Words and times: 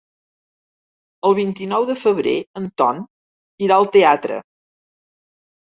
El 1.29 1.35
vint-i-nou 1.41 1.85
de 1.89 1.97
febrer 2.05 2.35
en 2.63 2.65
Ton 2.83 3.05
irà 3.67 3.79
al 3.83 3.89
teatre. 3.99 4.41